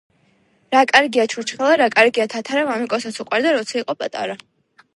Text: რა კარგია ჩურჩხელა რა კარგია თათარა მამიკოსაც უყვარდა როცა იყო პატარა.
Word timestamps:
რა 0.75 0.79
კარგია 0.91 1.25
ჩურჩხელა 1.33 1.75
რა 1.81 1.87
კარგია 1.97 2.25
თათარა 2.35 2.63
მამიკოსაც 2.71 3.21
უყვარდა 3.25 3.55
როცა 3.59 3.79
იყო 3.83 3.97
პატარა. 4.01 4.39